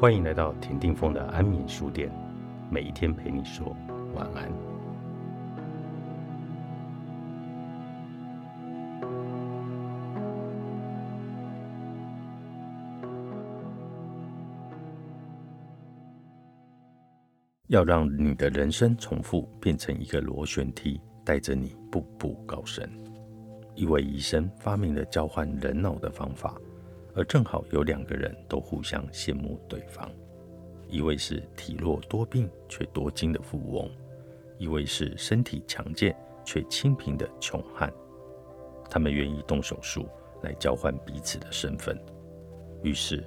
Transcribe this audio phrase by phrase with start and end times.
[0.00, 2.10] 欢迎来到田定峰的安眠书店，
[2.70, 3.76] 每一天陪你说
[4.14, 4.50] 晚安。
[17.66, 22.88] 要让你的人生重复变成一个螺旋梯，带着你步步高升。
[23.74, 26.54] 一位医生发明了交换人脑的方法。
[27.14, 30.10] 而正好有两个人都互相羡慕对方，
[30.88, 33.90] 一位是体弱多病却多金的富翁，
[34.58, 37.92] 一位是身体强健却清贫的穷汉。
[38.88, 40.08] 他们愿意动手术
[40.42, 41.98] 来交换彼此的身份。
[42.82, 43.24] 于是，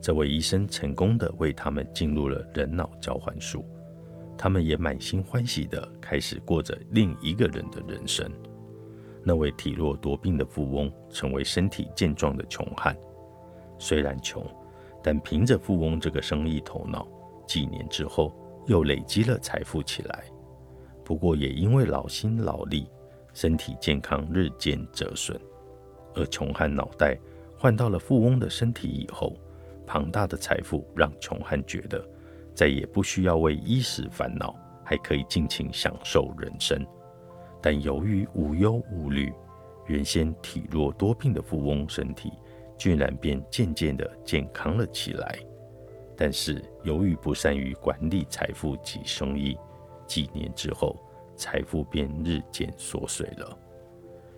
[0.00, 3.64] 这位医生成功的为他们进入了人脑交换术，
[4.36, 8.30] 他们也满心欢喜的开始过着另一个人的人生。
[9.22, 12.96] 那位体弱多病的富翁成为身体健壮的穷汉。
[13.78, 14.44] 虽然穷，
[15.02, 17.06] 但凭着富翁这个生意头脑，
[17.46, 18.32] 几年之后
[18.66, 20.24] 又累积了财富起来。
[21.04, 22.88] 不过也因为劳心劳力，
[23.32, 25.38] 身体健康日渐折损。
[26.14, 27.18] 而穷汉脑袋
[27.58, 29.36] 换到了富翁的身体以后，
[29.86, 32.02] 庞大的财富让穷汉觉得
[32.54, 36.84] 再也不需要为衣食烦恼，还可以尽情享受人生。
[37.62, 39.32] 但由于无忧无虑，
[39.86, 42.32] 原先体弱多病的富翁身体。
[42.76, 45.38] 居然便渐渐的健康了起来，
[46.16, 49.56] 但是由于不善于管理财富及生意，
[50.06, 50.96] 几年之后，
[51.36, 53.58] 财富便日渐缩水了。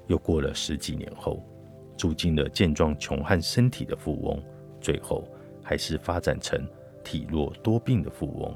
[0.06, 1.42] 又过了十几年后，
[1.96, 4.42] 住进了健壮穷汉身体的富翁，
[4.80, 5.24] 最后
[5.62, 6.58] 还是发展成
[7.04, 8.52] 体弱多病的富翁；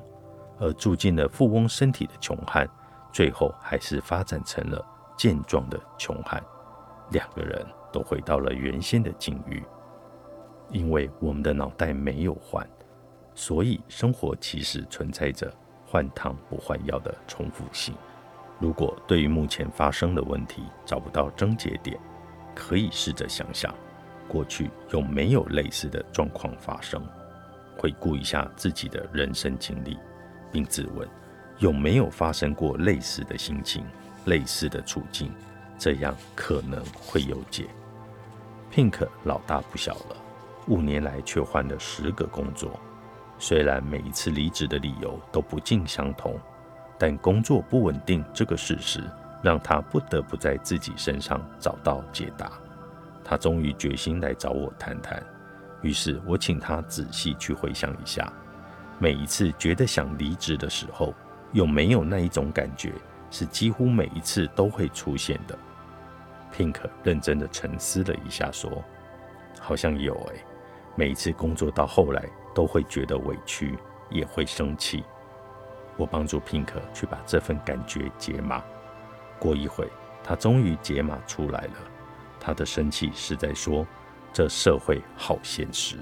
[0.59, 2.69] 而住进了富翁身体的穷汉，
[3.13, 4.85] 最后还是发展成了
[5.19, 6.43] 健壮的穷汉。
[7.11, 9.63] 两个人都回到了原先的境遇，
[10.71, 12.67] 因为我们的脑袋没有换，
[13.35, 15.53] 所以生活其实存在着
[15.87, 17.95] 换汤不换药的重复性。
[18.59, 21.99] 如果对于目前发生的问题找不到症结点，
[22.55, 23.75] 可以试着想想
[24.29, 27.03] 过去有没有类似的状况发生，
[27.77, 29.99] 回顾一下自己的人生经历，
[30.51, 31.09] 并自问
[31.59, 33.85] 有没有发生过类似的心情、
[34.27, 35.31] 类似的处境。
[35.79, 37.67] 这样可能会有解。
[38.73, 40.17] Pink 老大不小了，
[40.67, 42.81] 五年来却换了十个工作。
[43.39, 46.41] 虽然每一次离职的理由都不尽相同，
[46.99, 49.05] 但工作不稳定这个事实
[49.43, 52.51] 让他不得不在自己身上找到解答。
[53.23, 55.23] 他终于决心来找我谈谈。
[55.83, 58.33] 于是我请他仔细去回想一下，
[58.99, 61.13] 每一次觉得想离职的时候，
[61.53, 62.95] 有没有那一种感觉，
[63.31, 65.59] 是几乎每一次都会出现的。
[66.55, 68.85] Pink 认真的沉思了一下，说
[69.59, 70.45] ：“好像有诶，
[70.95, 72.23] 每一次工作到后来
[72.55, 73.79] 都会觉得委屈，
[74.11, 75.03] 也会生气。
[75.97, 78.63] 我帮助 Pink 去把这份感觉解码。
[79.39, 79.89] 过一会，
[80.23, 81.75] 他终于解码出来了。
[82.39, 83.87] 他的生气是在说，
[84.33, 85.97] 这社会好现实。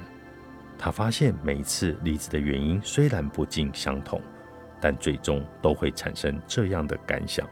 [0.77, 4.21] 他发现每一次离职的原因虽然不尽相同，
[4.81, 7.47] 但最终都会产生这样的感想。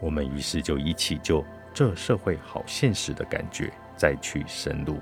[0.00, 4.98] 我们于是就一起就。”这社会好现实的感觉，再去深入，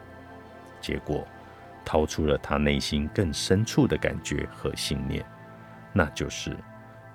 [0.81, 1.27] 结果
[1.84, 5.25] 掏出了他内心更深处的感觉和信念，
[5.93, 6.56] 那就是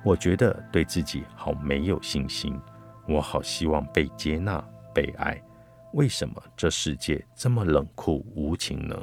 [0.04, 2.60] 我觉得对自己好没有信心，
[3.08, 5.42] 我好希望被接纳、被爱，
[5.94, 8.96] 为什么这世界这么冷酷无情呢？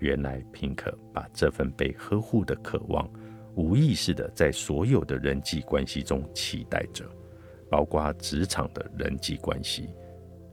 [0.00, 3.08] 原来平克把这份被呵护的渴望，
[3.54, 7.04] 无意识的在所有的人际关系中期待着。
[7.74, 9.88] 包括职场的人际关系，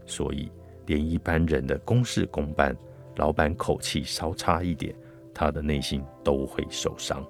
[0.07, 0.51] 所以
[0.87, 2.75] 连一般人的公事公办，
[3.17, 4.95] 老板口气稍差一点，
[5.31, 7.23] 他的内心都会受伤。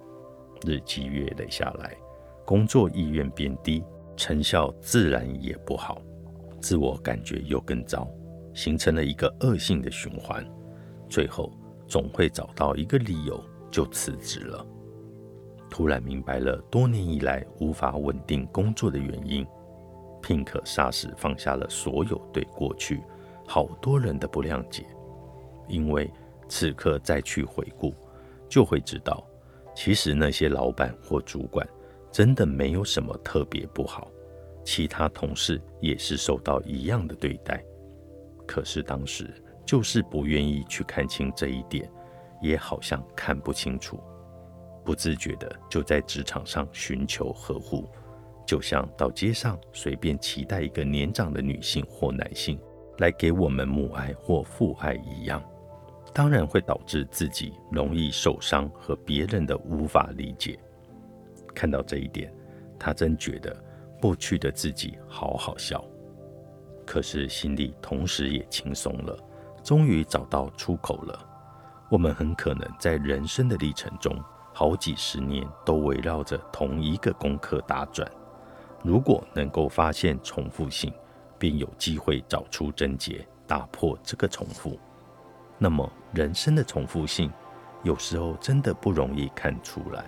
[0.65, 1.93] 日积月累下来，
[2.45, 3.83] 工作意愿变低，
[4.15, 6.01] 成效自然也不好，
[6.61, 8.07] 自我感觉又更糟，
[8.53, 10.41] 形成了一个恶性的循环。
[11.09, 11.51] 最后
[11.85, 14.65] 总会找到一个理由就辞职了。
[15.69, 19.45] 突然明白了多年以来无法稳定工作的原因。
[20.21, 23.01] Pink 霎时放下了所有对过去
[23.47, 24.85] 好多人的不谅解，
[25.67, 26.09] 因为
[26.47, 27.93] 此刻再去回顾，
[28.47, 29.25] 就会知道，
[29.75, 31.67] 其实那些老板或主管
[32.11, 34.07] 真的没有什么特别不好，
[34.63, 37.63] 其他同事也是受到一样的对待。
[38.45, 39.33] 可是当时
[39.65, 41.89] 就是不愿意去看清这一点，
[42.41, 43.97] 也好像看不清楚，
[44.83, 47.89] 不自觉的就在职场上寻求呵护。
[48.51, 52.59] 就像到街上随便期待一个年长的女性或男性
[52.97, 55.41] 来给我们母爱或父爱一样，
[56.13, 60.59] 当然会导致自己容易受伤和别人的无法理解。
[61.55, 62.29] 看到这一点，
[62.77, 63.55] 他真觉得
[64.01, 65.81] 过去的自己好好笑，
[66.85, 69.17] 可是心里同时也轻松了，
[69.63, 71.17] 终于找到出口了。
[71.89, 74.21] 我们很可能在人生的历程中，
[74.53, 78.05] 好几十年都围绕着同一个功课打转。
[78.83, 80.91] 如果能够发现重复性，
[81.37, 84.79] 并有机会找出症结，打破这个重复。
[85.57, 87.31] 那么，人生的重复性
[87.83, 90.05] 有时候真的不容易看出来，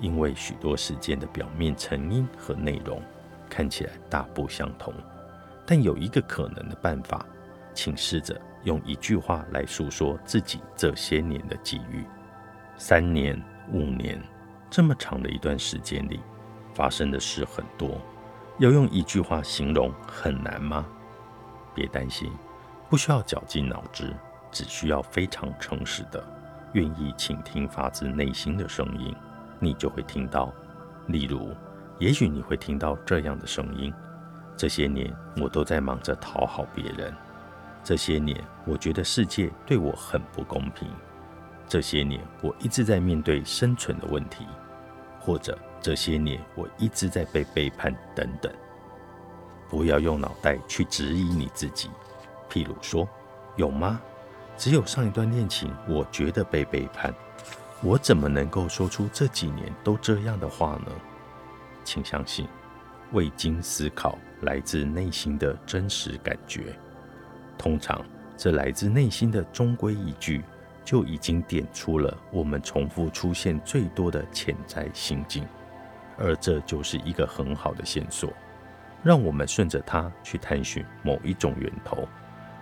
[0.00, 3.00] 因为许多事件的表面成因和内容
[3.48, 4.92] 看起来大不相同。
[5.64, 7.24] 但有一个可能的办法，
[7.72, 12.04] 请试着用一句话来诉说自己这些年的际遇。
[12.76, 13.40] 三年、
[13.70, 14.20] 五年
[14.68, 16.20] 这么长的一段时间里，
[16.82, 17.96] 发生的事很多。
[18.58, 20.84] 要用一句话形容很难吗？
[21.72, 22.32] 别担心，
[22.90, 24.12] 不需要绞尽脑汁，
[24.50, 26.20] 只需要非常诚实的，
[26.72, 29.14] 愿意倾听发自内心的声音，
[29.60, 30.52] 你就会听到。
[31.06, 31.54] 例如，
[32.00, 33.94] 也许你会听到这样的声音：
[34.56, 37.14] 这些年我都在忙着讨好别人，
[37.84, 38.36] 这些年
[38.66, 40.88] 我觉得世界对我很不公平，
[41.68, 44.44] 这些年我一直在面对生存的问题，
[45.20, 45.56] 或者。
[45.82, 48.50] 这些年，我一直在被背叛，等等。
[49.68, 51.90] 不要用脑袋去质疑你自己。
[52.48, 53.08] 譬如说，
[53.56, 54.00] 有吗？
[54.56, 57.12] 只有上一段恋情，我觉得被背叛。
[57.82, 60.92] 我怎么能够说出这几年都这样的话呢？
[61.82, 62.46] 请相信，
[63.10, 66.78] 未经思考，来自内心的真实感觉，
[67.58, 68.04] 通常
[68.36, 70.44] 这来自内心的中规一矩，
[70.84, 75.44] 就已经点出了我们重复出现最多的潜在心境。
[76.18, 78.32] 而这就是一个很好的线索，
[79.02, 82.06] 让我们顺着它去探寻某一种源头，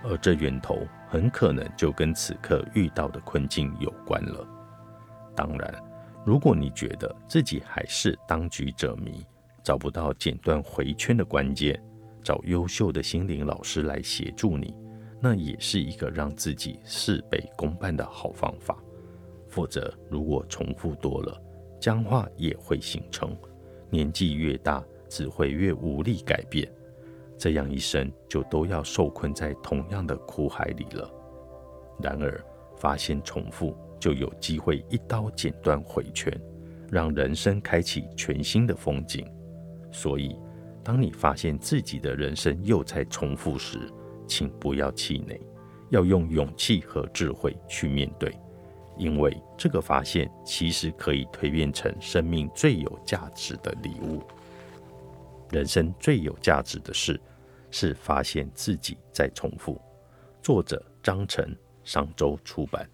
[0.05, 4.47] 而这源头很可能就跟此刻遇到的困境有关了。
[5.35, 5.75] 当然，
[6.25, 9.26] 如果你觉得自己还是当局者迷，
[9.62, 11.81] 找不到剪断回圈的关键，
[12.23, 14.75] 找优秀的心灵老师来协助你，
[15.20, 18.76] 那也是一个让自己事倍功半的好方法。
[19.49, 21.43] 否则，如果重复多了，
[21.80, 23.36] 僵化也会形成，
[23.88, 26.70] 年纪越大，只会越无力改变，
[27.38, 31.10] 这样一生就都要受困在同样的苦海里了。
[32.02, 32.38] 然而，
[32.76, 36.32] 发现重复，就有机会一刀剪断回圈，
[36.90, 39.26] 让人生开启全新的风景。
[39.90, 40.36] 所以，
[40.84, 43.90] 当你发现自己的人生又在重复时，
[44.26, 45.40] 请不要气馁，
[45.88, 48.34] 要用勇气和智慧去面对。
[49.00, 54.23] 因为这个发现其实可以蜕变成生命最有价值的礼物。
[55.50, 57.19] 人生最有价值的事，
[57.70, 59.81] 是发现自己在重复。
[60.43, 62.88] 作者：张晨，商周出版。